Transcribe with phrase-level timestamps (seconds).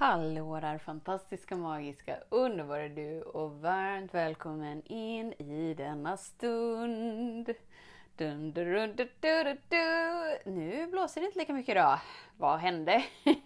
[0.00, 7.54] Hallå där fantastiska, magiska, underbara du och varmt välkommen in i denna stund.
[8.16, 9.58] Dun, dun, dun,
[10.44, 11.98] nu blåser det inte lika mycket idag.
[12.36, 13.04] Vad hände?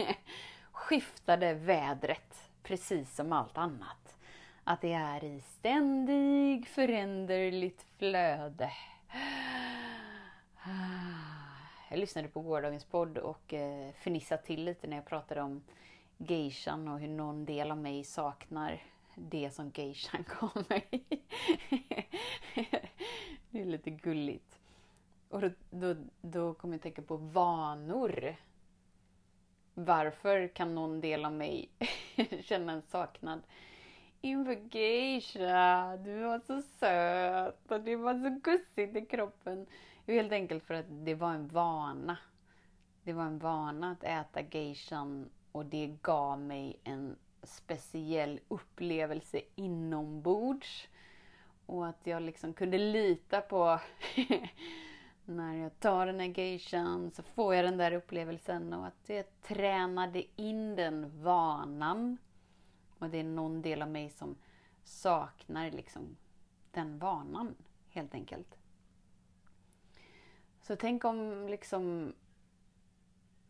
[0.72, 4.16] Skiftade vädret precis som allt annat.
[4.64, 8.72] Att det är i ständig föränderligt flöde.
[11.90, 15.62] Jag lyssnade på gårdagens podd och eh, fnissade till lite när jag pratade om
[16.18, 18.82] geishan och hur någon del av mig saknar
[19.14, 21.04] det som geishan gav mig.
[23.50, 24.58] det är lite gulligt.
[25.28, 28.36] Och då, då, då kommer jag att tänka på vanor.
[29.74, 31.70] Varför kan någon del av mig
[32.42, 33.42] känna en saknad
[34.20, 35.96] inför geisha?
[35.96, 39.66] Du var så söt och det var så gussigt i kroppen.
[40.06, 42.16] Helt enkelt för att det var en vana.
[43.02, 50.88] Det var en vana att äta geishan och det gav mig en speciell upplevelse inombords.
[51.66, 53.80] Och att jag liksom kunde lita på
[55.24, 59.24] när jag tar den här geishan så får jag den där upplevelsen och att jag
[59.42, 62.18] tränade in den vanan.
[62.98, 64.36] Och det är någon del av mig som
[64.84, 66.16] saknar liksom
[66.70, 67.54] den vanan
[67.88, 68.58] helt enkelt.
[70.60, 72.14] Så tänk om liksom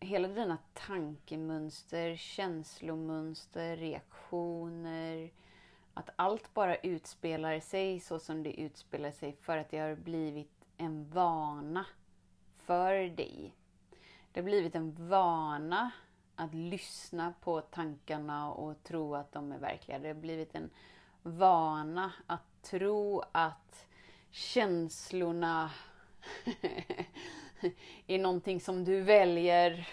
[0.02, 5.30] hela dina tankemönster, känslomönster, reaktioner,
[5.94, 10.66] att allt bara utspelar sig så som det utspelar sig för att det har blivit
[10.76, 11.86] en vana
[12.56, 13.54] för dig.
[14.32, 15.90] Det har blivit en vana
[16.36, 19.98] att lyssna på tankarna och tro att de är verkliga.
[19.98, 20.70] Det har blivit en
[21.22, 23.86] vana att tro att
[24.30, 25.70] känslorna
[28.06, 29.88] är någonting som du väljer.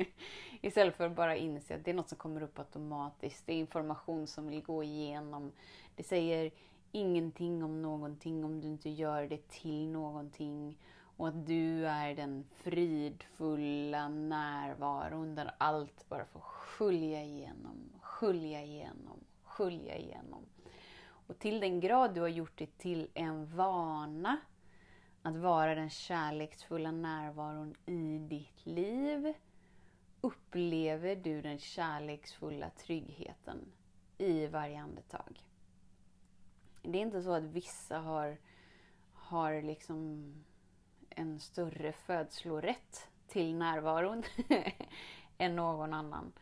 [0.60, 3.46] Istället för att bara inse att det är något som kommer upp automatiskt.
[3.46, 5.52] Det är information som vill gå igenom.
[5.96, 6.50] Det säger
[6.92, 10.78] ingenting om någonting om du inte gör det till någonting.
[11.16, 19.24] Och att du är den fridfulla närvaron där allt bara får skölja igenom, skölja igenom,
[19.44, 20.46] skölja igenom.
[21.02, 24.36] Och till den grad du har gjort det till en vana
[25.22, 29.34] att vara den kärleksfulla närvaron i ditt liv
[30.20, 33.72] upplever du den kärleksfulla tryggheten
[34.18, 35.40] i varje andetag.
[36.82, 38.38] Det är inte så att vissa har,
[39.12, 40.34] har liksom
[41.10, 44.22] en större födslorätt till närvaron
[45.38, 46.32] än någon annan.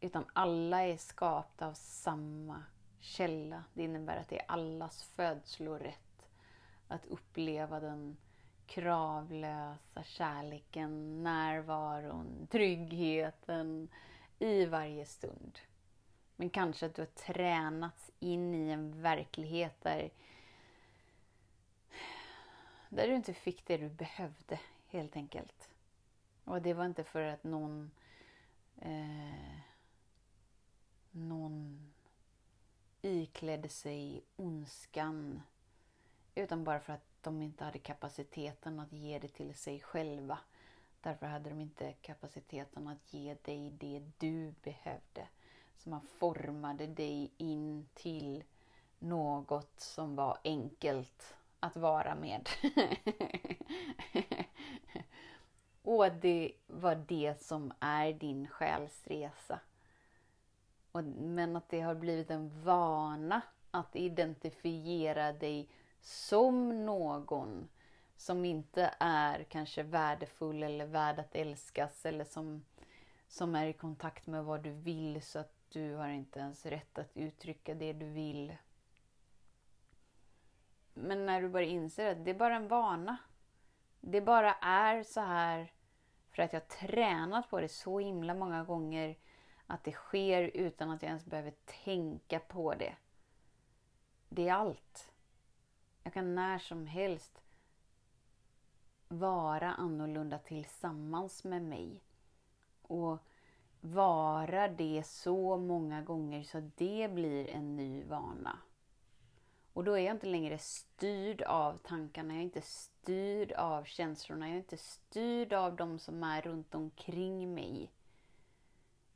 [0.00, 2.64] Utan alla är skapta av samma
[3.00, 3.64] källa.
[3.74, 6.05] Det innebär att det är allas födslorätt
[6.88, 8.16] att uppleva den
[8.66, 13.88] kravlösa kärleken, närvaron, tryggheten
[14.38, 15.58] i varje stund.
[16.36, 20.10] Men kanske att du har tränats in i en verklighet där,
[22.88, 25.70] där du inte fick det du behövde, helt enkelt.
[26.44, 27.90] Och det var inte för att någon
[28.76, 29.60] eh,
[31.10, 31.92] någon
[33.02, 35.42] iklädde sig ondskan
[36.36, 40.38] utan bara för att de inte hade kapaciteten att ge det till sig själva.
[41.00, 45.28] Därför hade de inte kapaciteten att ge dig det du behövde.
[45.76, 48.44] Så man formade dig in till
[48.98, 52.48] något som var enkelt att vara med.
[55.82, 59.60] Och det var det som är din själsresa.
[61.16, 65.68] men att det har blivit en vana att identifiera dig
[66.06, 67.68] som någon
[68.16, 72.64] som inte är kanske värdefull eller värd att älskas eller som,
[73.28, 76.98] som är i kontakt med vad du vill så att du har inte ens rätt
[76.98, 78.56] att uttrycka det du vill.
[80.94, 83.16] Men när du börjar inse att det är bara en vana.
[84.00, 85.72] Det bara är så här
[86.30, 89.16] för att jag har tränat på det så himla många gånger
[89.66, 91.54] att det sker utan att jag ens behöver
[91.84, 92.94] tänka på det.
[94.28, 95.12] Det är allt.
[96.06, 97.42] Jag kan när som helst
[99.08, 102.00] vara annorlunda tillsammans med mig.
[102.82, 103.18] Och
[103.80, 108.58] vara det så många gånger så att det blir en ny vana.
[109.72, 114.46] Och då är jag inte längre styrd av tankarna, jag är inte styrd av känslorna,
[114.48, 117.90] jag är inte styrd av de som är runt omkring mig.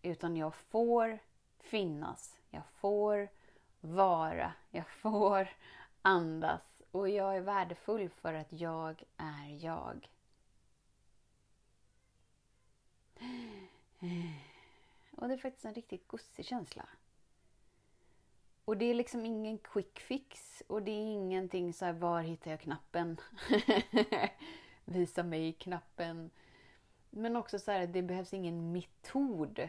[0.03, 1.19] Utan jag får
[1.59, 3.29] finnas, jag får
[3.81, 5.49] vara, jag får
[6.03, 10.11] andas och jag är värdefull för att jag är jag.
[15.11, 16.89] Och det är faktiskt en riktigt gosig känsla.
[18.65, 22.51] Och det är liksom ingen quick fix och det är ingenting så här, var hittar
[22.51, 23.21] jag knappen?
[24.85, 26.31] Visa mig knappen.
[27.11, 29.69] Men också så här, det behövs ingen metod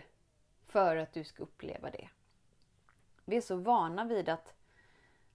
[0.68, 2.10] för att du ska uppleva det.
[3.26, 4.54] Vi är så vana vid att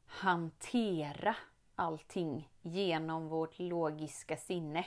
[0.07, 1.37] hantera
[1.77, 4.87] allting genom vårt logiska sinne.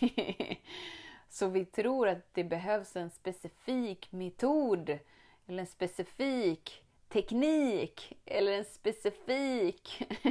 [1.28, 4.98] så vi tror att det behövs en specifik metod
[5.46, 10.02] eller en specifik teknik eller en specifik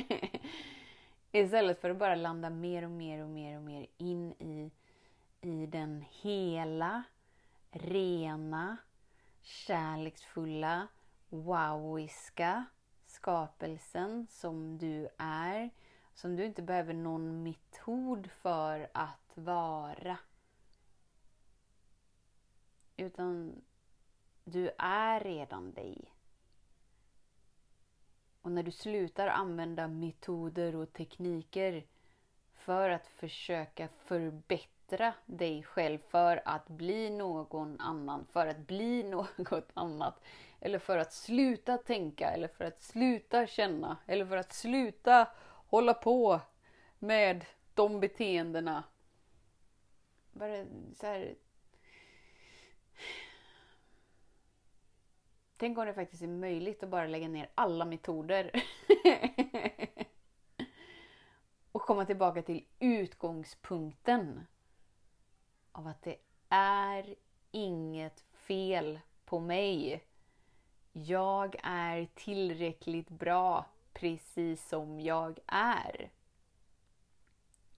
[1.32, 4.72] Istället för att bara landa mer och mer och mer och mer in i,
[5.42, 7.04] i den hela,
[7.72, 8.78] rena,
[9.42, 10.88] kärleksfulla,
[11.30, 12.66] wowiska
[13.20, 15.70] skapelsen som du är.
[16.14, 20.18] Som du inte behöver någon metod för att vara.
[22.98, 23.62] Utan
[24.44, 26.14] du är redan dig.
[28.42, 31.86] Och när du slutar använda metoder och tekniker
[32.54, 39.04] för att försöka förbättra dig själv, för att bli någon annan, för att bli
[39.38, 40.24] något annat.
[40.62, 45.28] Eller för att sluta tänka, eller för att sluta känna, eller för att sluta
[45.68, 46.42] hålla på
[47.00, 48.84] med de beteendena.
[50.32, 50.66] Bara
[50.96, 51.36] så här,
[55.60, 58.52] Tänk om det faktiskt är möjligt att bara lägga ner alla metoder.
[61.72, 64.48] och komma tillbaka till utgångspunkten.
[65.72, 66.18] Av att det
[66.50, 67.16] är
[67.52, 70.04] inget fel på mig.
[71.06, 76.12] Jag är tillräckligt bra precis som jag är.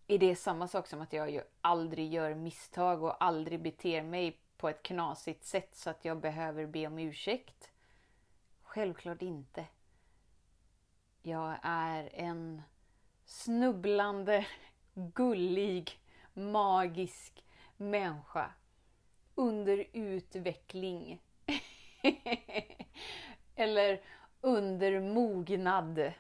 [0.08, 4.70] Är det samma sak som att jag aldrig gör misstag och aldrig beter mig på
[4.70, 7.72] ett knasigt sätt så att jag behöver be om ursäkt?
[8.64, 9.66] Självklart inte.
[11.22, 12.62] Jag är en
[13.26, 14.46] snubblande,
[14.94, 16.00] gullig,
[16.34, 17.46] magisk
[17.78, 18.54] människa
[19.36, 21.22] under utveckling.
[23.62, 24.02] Eller
[24.42, 26.14] under mognad.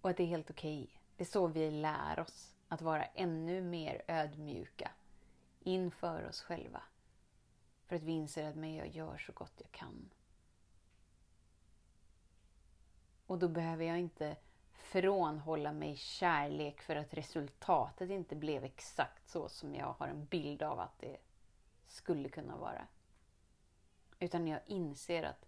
[0.00, 0.82] Och att det är helt okej.
[0.82, 0.96] Okay.
[1.16, 4.90] Det är så vi lär oss att vara ännu mer ödmjuka
[5.60, 6.82] inför oss själva.
[7.86, 10.10] För att vi inser att men jag gör så gott jag kan.
[13.26, 14.36] Och då behöver jag inte
[14.72, 20.62] frånhålla mig kärlek för att resultatet inte blev exakt så som jag har en bild
[20.62, 21.16] av att det
[21.86, 22.86] skulle kunna vara.
[24.18, 25.46] Utan jag inser att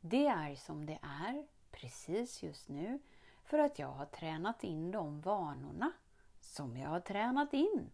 [0.00, 2.98] det är som det är precis just nu
[3.44, 5.92] för att jag har tränat in de vanorna
[6.40, 7.90] som jag har tränat in.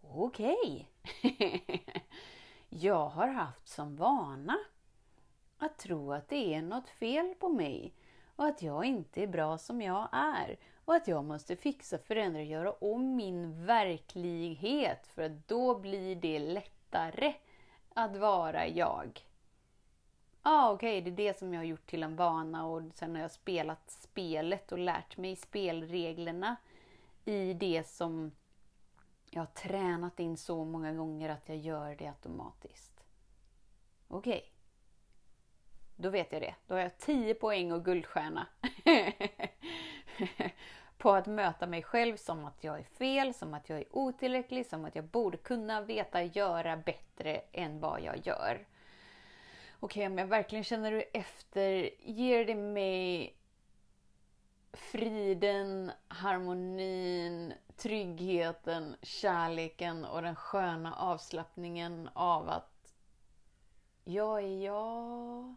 [0.00, 0.88] Okej!
[1.22, 1.78] Okay.
[2.68, 4.58] jag har haft som vana
[5.58, 7.94] att tro att det är något fel på mig
[8.36, 12.40] och att jag inte är bra som jag är och att jag måste fixa, förändra,
[12.40, 17.34] och göra om min verklighet för att då blir det lättare
[17.94, 19.20] att vara jag.
[20.42, 23.14] Ah, okej, okay, det är det som jag har gjort till en vana och sen
[23.14, 26.56] har jag spelat spelet och lärt mig spelreglerna
[27.24, 28.32] i det som
[29.30, 33.04] jag har tränat in så många gånger att jag gör det automatiskt.
[34.08, 34.36] Okej.
[34.36, 34.48] Okay.
[35.96, 36.54] Då vet jag det.
[36.66, 38.46] Då har jag 10 poäng och guldstjärna.
[40.98, 44.66] på att möta mig själv som att jag är fel, som att jag är otillräcklig,
[44.66, 48.66] som att jag borde kunna veta göra bättre än vad jag gör.
[49.84, 53.36] Okej, okay, om jag verkligen känner efter, ger det mig
[54.72, 62.94] friden, harmonin, tryggheten, kärleken och den sköna avslappningen av att
[64.04, 65.54] jag är jag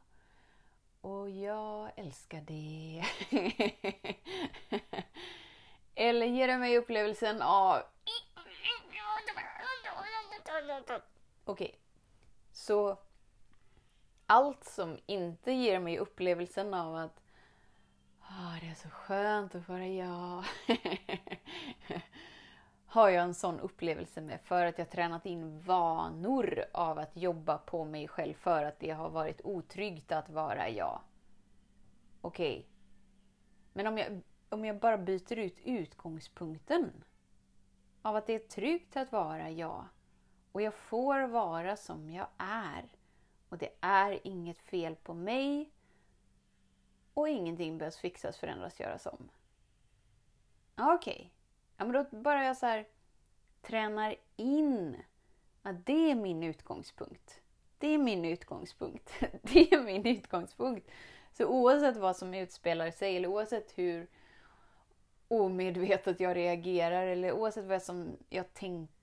[1.02, 3.04] och jag älskar det.
[5.96, 7.78] Eller ger det mig upplevelsen av...
[11.46, 11.68] Okej.
[11.68, 11.80] Okay.
[12.52, 13.05] Så
[14.28, 17.22] allt som inte ger mig upplevelsen av att
[18.22, 20.44] oh, det är så skönt att vara jag.
[22.96, 27.58] har jag en sån upplevelse med för att jag tränat in vanor av att jobba
[27.58, 31.02] på mig själv för att det har varit otryggt att vara jag.
[32.22, 32.58] Okej.
[32.60, 32.66] Okay.
[33.74, 37.04] Men om jag, om jag bara byter ut utgångspunkten
[38.02, 39.86] av att det är tryggt att vara jag
[40.52, 42.86] och jag får vara som jag är
[43.50, 45.72] och det är inget fel på mig
[47.14, 49.30] och ingenting behövs fixas, förändras, göras om.
[50.76, 51.14] Okej.
[51.14, 51.30] Okay.
[51.78, 52.88] Ja, men då bara jag så här
[53.62, 54.98] tränar in
[55.62, 57.42] att det är min utgångspunkt.
[57.78, 59.12] Det är min utgångspunkt.
[59.42, 60.92] Det är min utgångspunkt.
[61.32, 64.08] Så oavsett vad som utspelar sig eller oavsett hur
[65.28, 68.95] omedvetet jag reagerar eller oavsett vad som jag tänker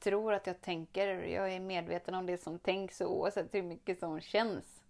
[0.00, 3.98] tror att jag tänker, jag är medveten om det som tänks och oavsett hur mycket
[3.98, 4.82] som känns.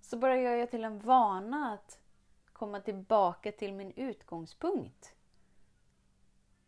[0.00, 2.00] Så bara gör jag till en vana att
[2.52, 5.14] komma tillbaka till min utgångspunkt.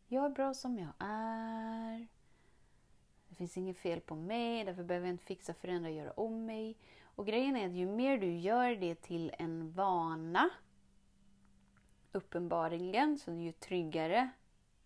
[0.08, 2.06] Jag är bra som jag är.
[3.28, 6.76] Det finns inget fel på mig, därför behöver jag inte fixa, förändra, göra om mig.
[7.02, 10.50] Och grejen är att ju mer du gör det till en vana,
[12.12, 14.30] uppenbarligen, så ju tryggare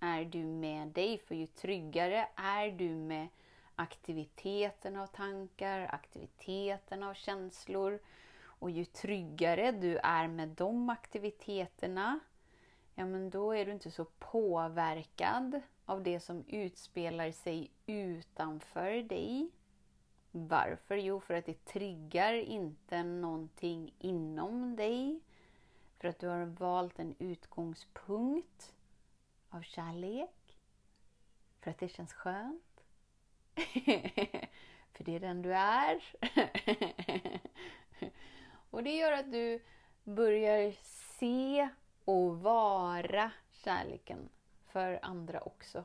[0.01, 1.19] är du med dig.
[1.19, 3.29] För ju tryggare är du med
[3.75, 7.99] aktiviteten av tankar, aktiviteten av känslor.
[8.59, 12.19] Och ju tryggare du är med de aktiviteterna,
[12.95, 19.51] ja men då är du inte så påverkad av det som utspelar sig utanför dig.
[20.31, 20.97] Varför?
[20.97, 25.21] Jo, för att det triggar inte någonting inom dig.
[25.99, 28.75] För att du har valt en utgångspunkt
[29.51, 30.59] av kärlek.
[31.61, 32.85] För att det känns skönt.
[34.93, 36.03] för det är den du är.
[38.71, 39.63] och det gör att du
[40.05, 40.73] börjar
[41.19, 41.69] se
[42.05, 44.29] och vara kärleken
[44.67, 45.85] för andra också.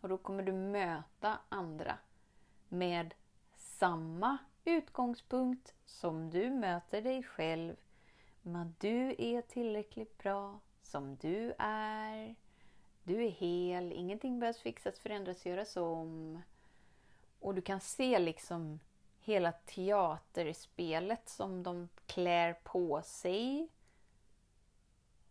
[0.00, 1.98] Och då kommer du möta andra
[2.68, 3.14] med
[3.54, 7.76] samma utgångspunkt som du möter dig själv
[8.42, 12.34] med att du är tillräckligt bra som du är.
[13.02, 16.42] Du är hel, ingenting behövs fixas, förändras, göras om.
[17.40, 18.80] Och du kan se liksom
[19.20, 23.68] hela teaterspelet som de klär på sig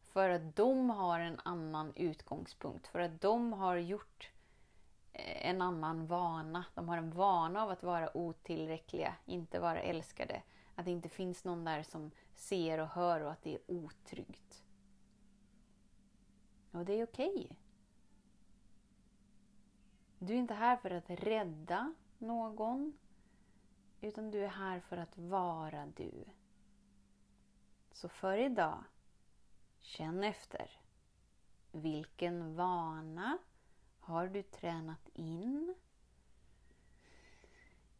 [0.03, 4.31] för att de har en annan utgångspunkt, för att de har gjort
[5.13, 6.65] eh, en annan vana.
[6.73, 10.41] De har en vana av att vara otillräckliga, inte vara älskade.
[10.75, 14.63] Att det inte finns någon där som ser och hör och att det är otryggt.
[16.71, 17.33] Och det är okej.
[17.35, 17.57] Okay.
[20.19, 22.97] Du är inte här för att rädda någon,
[24.01, 26.25] utan du är här för att vara du.
[27.91, 28.83] Så för idag
[29.79, 30.71] Känn efter.
[31.71, 33.37] Vilken vana
[33.99, 35.75] har du tränat in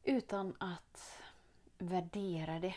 [0.04, 1.22] utan att
[1.78, 2.76] värdera det?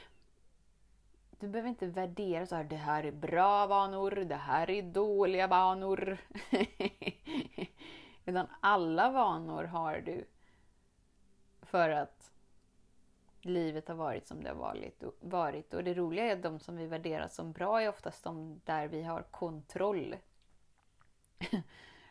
[1.42, 5.46] Du behöver inte värdera så här, det här är bra vanor, det här är dåliga
[5.46, 6.18] vanor.
[8.24, 10.24] Utan alla vanor har du
[11.62, 12.32] för att
[13.40, 14.78] livet har varit som det har
[15.20, 15.74] varit.
[15.74, 18.88] Och det roliga är att de som vi värderar som bra är oftast de där
[18.88, 20.16] vi har kontroll.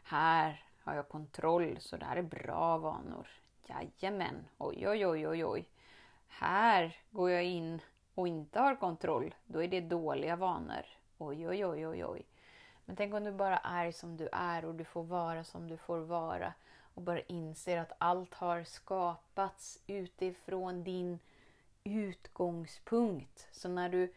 [0.04, 3.28] här har jag kontroll, så det här är bra vanor.
[3.66, 5.66] Jajamän, oj oj oj oj oj.
[6.28, 7.82] Här går jag in
[8.22, 10.86] och inte har kontroll, då är det dåliga vanor.
[11.18, 12.26] Oj oj oj oj oj.
[12.86, 15.78] Men tänk om du bara är som du är och du får vara som du
[15.78, 16.54] får vara
[16.94, 21.20] och bara inser att allt har skapats utifrån din
[21.84, 23.48] utgångspunkt.
[23.52, 24.14] Så när du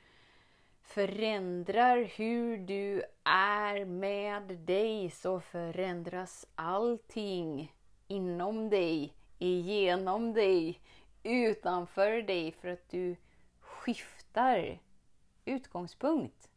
[0.83, 7.75] förändrar hur du är med dig så förändras allting
[8.09, 10.81] inom dig, igenom dig,
[11.23, 13.17] utanför dig för att du
[13.85, 14.79] skiftar
[15.45, 16.51] utgångspunkt.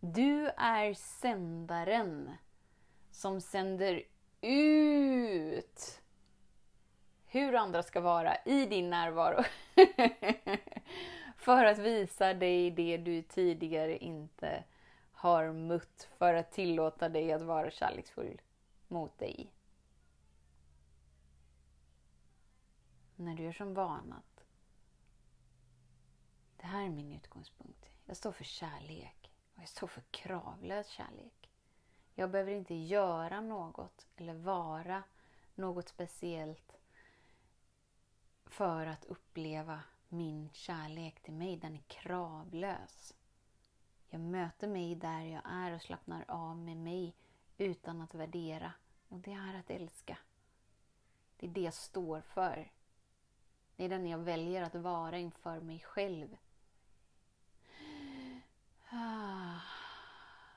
[0.00, 2.30] Du är sändaren
[3.10, 4.02] som sänder
[4.40, 6.02] ut
[7.26, 9.44] hur andra ska vara i din närvaro.
[11.36, 14.64] för att visa dig det du tidigare inte
[15.12, 16.08] har mött.
[16.18, 18.40] För att tillåta dig att vara kärleksfull
[18.88, 19.52] mot dig.
[23.16, 24.33] När du gör som vanat.
[26.64, 27.86] Det här är min utgångspunkt.
[28.04, 29.30] Jag står för kärlek.
[29.54, 31.50] Och jag står för kravlös kärlek.
[32.14, 35.02] Jag behöver inte göra något eller vara
[35.54, 36.76] något speciellt
[38.46, 41.56] för att uppleva min kärlek till mig.
[41.56, 43.14] Den är kravlös.
[44.08, 47.14] Jag möter mig där jag är och slappnar av med mig
[47.58, 48.72] utan att värdera.
[49.08, 50.18] Och det är att älska.
[51.36, 52.72] Det är det jag står för.
[53.76, 56.36] Det är den jag väljer att vara inför mig själv.
[58.94, 59.60] Ah.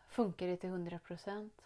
[0.10, 1.62] Funkar det till 100 procent?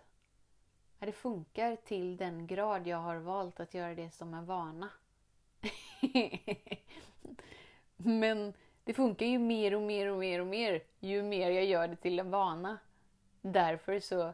[0.99, 4.89] Det funkar till den grad jag har valt att göra det som en vana.
[7.97, 11.87] Men det funkar ju mer och mer och mer och mer ju mer jag gör
[11.87, 12.77] det till en vana.
[13.41, 14.33] Därför så,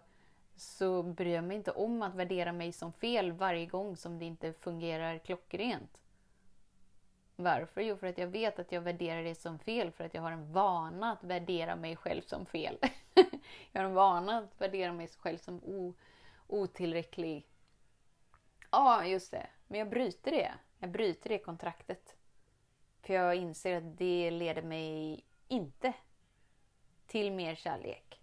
[0.56, 4.26] så bryr jag mig inte om att värdera mig som fel varje gång som det
[4.26, 5.98] inte fungerar klockrent.
[7.40, 7.82] Varför?
[7.82, 10.32] Jo, för att jag vet att jag värderar det som fel för att jag har
[10.32, 12.78] en vana att värdera mig själv som fel.
[13.72, 15.94] jag har en vana att värdera mig själv som o,
[16.48, 17.48] otillräcklig.
[18.72, 19.48] Ja, just det.
[19.68, 20.54] Men jag bryter det.
[20.80, 22.16] Jag bryter det kontraktet.
[23.02, 25.94] För jag inser att det leder mig inte
[27.08, 28.22] till mer kärlek.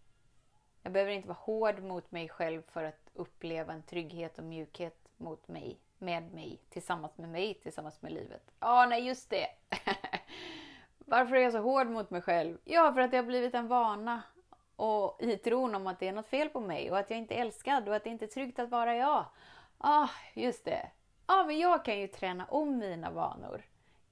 [0.83, 5.09] Jag behöver inte vara hård mot mig själv för att uppleva en trygghet och mjukhet
[5.16, 8.50] mot mig, med mig, tillsammans med mig, tillsammans med livet.
[8.60, 9.46] Ja, nej, just det.
[10.98, 12.58] Varför är jag så hård mot mig själv?
[12.64, 14.22] Ja, för att det har blivit en vana
[14.76, 17.34] och i tron om att det är något fel på mig och att jag inte
[17.34, 19.08] är älskad och att det inte är tryggt att vara jag.
[19.08, 19.26] Ja,
[19.78, 20.90] ah, just det.
[21.26, 23.62] Ja, ah, men jag kan ju träna om mina vanor.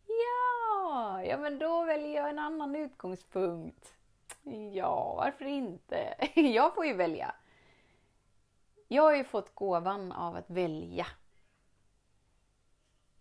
[0.06, 3.94] Ja, ja men då väljer jag en annan utgångspunkt.
[4.72, 6.14] Ja, varför inte?
[6.40, 7.34] Jag får ju välja.
[8.88, 11.06] Jag har ju fått gåvan av att välja.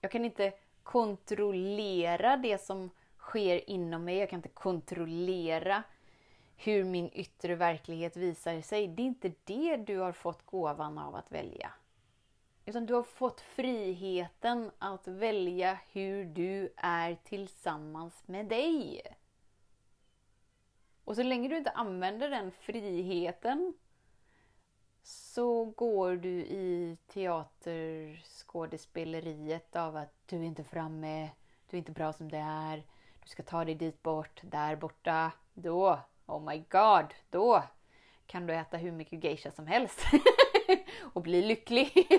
[0.01, 0.53] Jag kan inte
[0.83, 4.17] kontrollera det som sker inom mig.
[4.17, 5.83] Jag kan inte kontrollera
[6.55, 8.87] hur min yttre verklighet visar sig.
[8.87, 11.73] Det är inte det du har fått gåvan av att välja.
[12.65, 19.01] Utan du har fått friheten att välja hur du är tillsammans med dig.
[21.03, 23.73] Och så länge du inte använder den friheten
[25.03, 31.29] så går du i teaterskådespeleriet av att du är inte framme,
[31.69, 32.83] du är inte bra som det är,
[33.23, 35.31] du ska ta dig dit bort, där borta.
[35.53, 37.63] Då, oh my god, då
[38.27, 40.01] kan du äta hur mycket geisha som helst
[41.13, 41.91] och bli lycklig.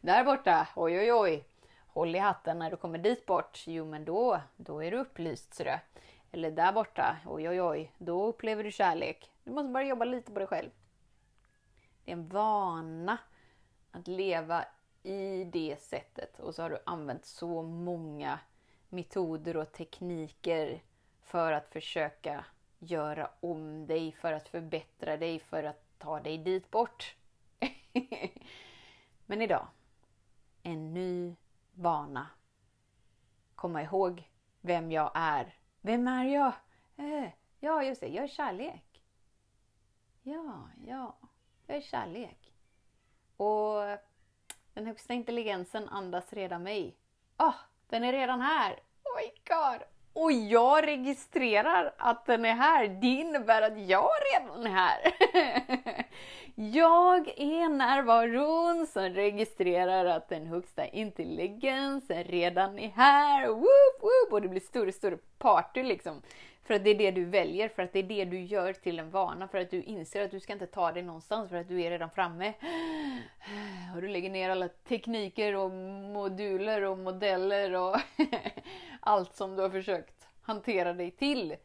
[0.00, 1.44] där borta, oj oj oj.
[1.86, 3.64] Håll i hatten när du kommer dit bort.
[3.66, 5.78] Jo men då, då är du upplyst ser du.
[6.32, 9.30] Eller där borta, oj oj oj, då upplever du kärlek.
[9.44, 10.70] Du måste bara jobba lite på dig själv.
[12.04, 13.18] Det är en vana
[13.90, 14.64] att leva
[15.02, 16.40] i det sättet.
[16.40, 18.38] Och så har du använt så många
[18.88, 20.82] metoder och tekniker
[21.20, 22.44] för att försöka
[22.78, 27.16] göra om dig, för att förbättra dig, för att ta dig dit bort.
[29.26, 29.66] Men idag,
[30.62, 31.36] en ny
[31.74, 32.26] vana.
[33.54, 35.54] Komma ihåg vem jag är.
[35.80, 36.52] Vem är jag?
[36.96, 39.02] Eh, ja, just det, jag är kärlek.
[40.22, 41.16] Ja, ja,
[41.70, 42.52] jag är kärlek.
[43.36, 43.98] Och
[44.74, 46.96] den högsta intelligensen andas redan mig.
[47.38, 47.54] Oh,
[47.88, 48.72] den är redan här!
[48.72, 49.82] Oh my god!
[50.12, 52.88] Och jag registrerar att den är här.
[52.88, 54.98] Det innebär att jag redan är här.
[56.54, 63.48] jag är närvaron som registrerar att den högsta intelligensen redan är här.
[63.48, 64.32] Woop, woop.
[64.32, 66.22] Och det blir större och större party liksom.
[66.64, 68.98] För att det är det du väljer, för att det är det du gör till
[68.98, 71.68] en vana, för att du inser att du ska inte ta dig någonstans för att
[71.68, 72.52] du är redan framme.
[73.94, 77.96] Och du lägger ner alla tekniker och moduler och modeller och
[79.00, 81.56] allt som du har försökt hantera dig till.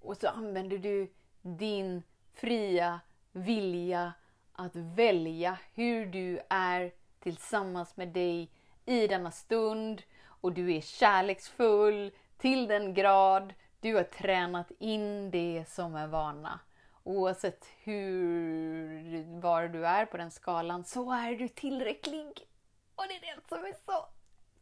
[0.00, 2.02] Och så använder du din
[2.34, 3.00] fria
[3.32, 4.12] vilja
[4.52, 8.50] att välja hur du är tillsammans med dig
[8.86, 15.64] i denna stund och du är kärleksfull till den grad du har tränat in det
[15.68, 16.60] som en vana.
[17.02, 22.48] Oavsett hur, var du är på den skalan så är du tillräcklig.
[22.94, 24.06] Och det är det som är så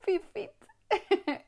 [0.00, 0.66] fiffigt.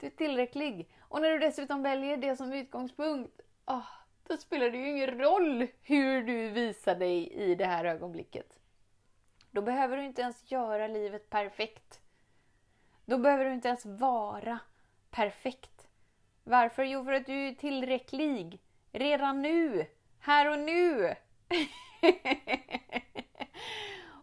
[0.00, 0.90] du är tillräcklig.
[1.00, 3.86] Och när du dessutom väljer det som utgångspunkt, oh,
[4.26, 8.58] då spelar det ju ingen roll hur du visar dig i det här ögonblicket.
[9.50, 12.00] Då behöver du inte ens göra livet perfekt.
[13.04, 14.58] Då behöver du inte ens vara
[15.10, 15.79] perfekt.
[16.44, 16.84] Varför?
[16.84, 18.60] Jo, för att du är tillräcklig.
[18.92, 19.86] Redan nu.
[20.18, 21.06] Här och nu.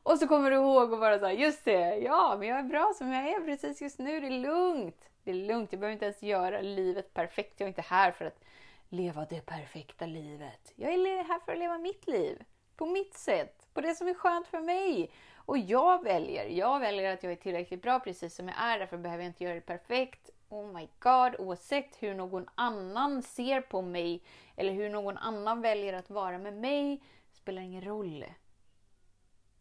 [0.03, 2.93] och så kommer du ihåg och bara så just det, ja, men jag är bra
[2.97, 4.19] som jag är precis just nu.
[4.19, 5.09] Det är lugnt.
[5.23, 5.71] Det är lugnt.
[5.71, 7.59] Jag behöver inte ens göra livet perfekt.
[7.59, 8.43] Jag är inte här för att
[8.89, 10.73] leva det perfekta livet.
[10.75, 12.43] Jag är här för att leva mitt liv.
[12.75, 13.67] På mitt sätt.
[13.73, 15.11] På det som är skönt för mig.
[15.35, 16.45] Och jag väljer.
[16.45, 18.79] Jag väljer att jag är tillräckligt bra precis som jag är.
[18.79, 20.29] Därför behöver jag inte göra det perfekt.
[20.49, 24.23] Oh my god, oavsett hur någon annan ser på mig
[24.55, 28.25] eller hur någon annan väljer att vara med mig spelar ingen roll.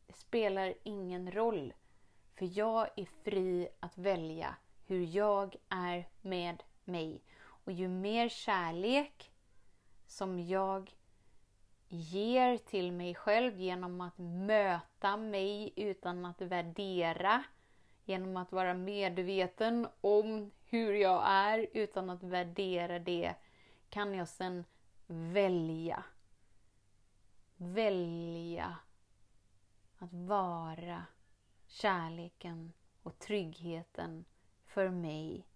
[0.06, 1.74] Det spelar ingen roll.
[2.34, 7.22] För jag är fri att välja hur jag är med mig.
[7.40, 9.32] Och ju mer kärlek
[10.06, 10.94] som jag
[11.88, 17.44] ger till mig själv genom att möta mig utan att värdera,
[18.06, 23.34] genom att vara medveten om hur jag är utan att värdera det,
[23.90, 24.64] kan jag sen
[25.06, 26.04] välja.
[27.56, 28.76] Välja
[29.98, 31.04] att vara
[31.66, 34.24] kärleken och tryggheten
[34.66, 35.46] för mig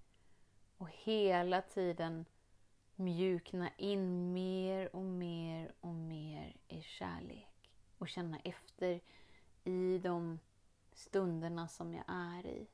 [0.79, 2.25] och hela tiden
[2.95, 9.01] mjukna in mer och mer och mer i kärlek och känna efter
[9.65, 10.39] i de
[11.01, 12.67] stunderna som jag är i.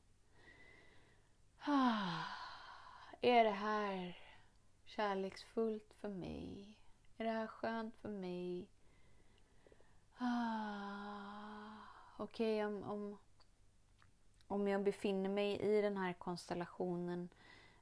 [3.21, 4.17] Är det här
[4.85, 6.77] kärleksfullt för mig?
[7.17, 8.67] Är det här skönt för mig?
[12.17, 13.17] Okej, okay, om, om,
[14.47, 17.29] om jag befinner mig i den här konstellationen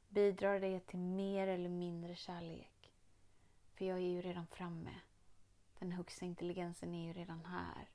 [0.09, 2.93] bidrar det till mer eller mindre kärlek?
[3.73, 4.93] För jag är ju redan framme.
[5.79, 7.89] Den högsta intelligensen är ju redan här.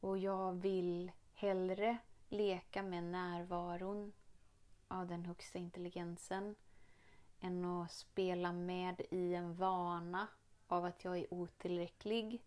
[0.00, 1.12] Och jag vill
[1.42, 4.12] hellre leka med närvaron
[4.88, 6.54] av den högsta intelligensen
[7.40, 10.28] än att spela med i en vana
[10.66, 12.42] av att jag är otillräcklig.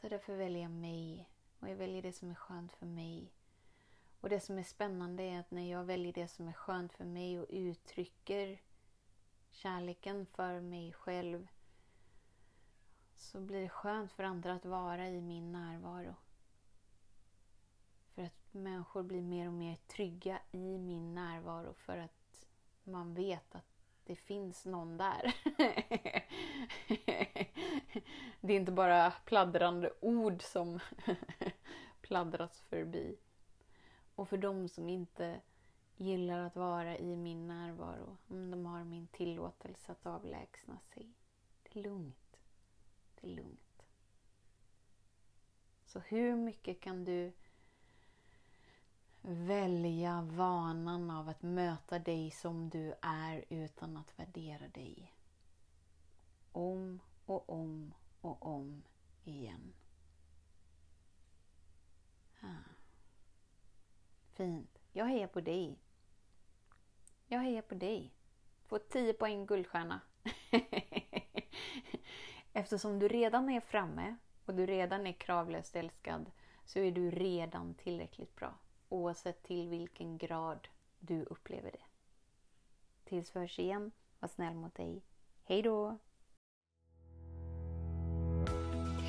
[0.00, 1.28] Så därför väljer jag mig
[1.60, 3.32] och jag väljer det som är skönt för mig.
[4.20, 7.04] Och det som är spännande är att när jag väljer det som är skönt för
[7.04, 8.60] mig och uttrycker
[9.50, 11.48] kärleken för mig själv
[13.18, 16.14] så blir det skönt för andra att vara i min närvaro.
[18.14, 22.46] För att människor blir mer och mer trygga i min närvaro för att
[22.84, 25.34] man vet att det finns någon där.
[28.40, 30.80] det är inte bara pladdrande ord som
[32.00, 33.18] pladdras förbi.
[34.14, 35.40] Och för de som inte
[35.96, 41.12] gillar att vara i min närvaro, om de har min tillåtelse att avlägsna sig.
[41.62, 42.27] Det är lugnt.
[43.20, 43.86] Det är lugnt.
[45.84, 47.32] Så hur mycket kan du
[49.22, 55.14] välja vanan av att möta dig som du är utan att värdera dig?
[56.52, 58.82] Om och om och om
[59.24, 59.72] igen.
[62.40, 62.46] Ah.
[64.32, 64.78] Fint.
[64.92, 65.78] Jag hejar på dig.
[67.26, 68.12] Jag hejar på dig.
[68.66, 70.00] Få 10 poäng guldstjärna.
[72.58, 76.30] Eftersom du redan är framme och du redan är kravlöst älskad
[76.64, 78.54] så är du redan tillräckligt bra.
[78.88, 80.68] Oavsett till vilken grad
[80.98, 81.84] du upplever det.
[83.04, 85.02] Tills vi hörs igen, var snäll mot dig.
[85.44, 85.98] Hej då!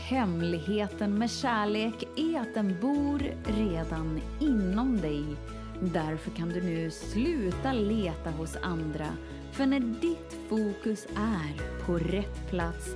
[0.10, 5.24] Hemligheten med kärlek är att den bor redan inom dig.
[5.82, 9.08] Därför kan du nu sluta leta hos andra.
[9.52, 12.96] För när ditt fokus är på rätt plats